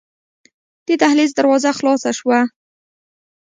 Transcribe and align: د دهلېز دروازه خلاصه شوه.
د 0.87 0.89
دهلېز 1.01 1.31
دروازه 1.35 1.69
خلاصه 1.79 2.11
شوه. 2.19 2.39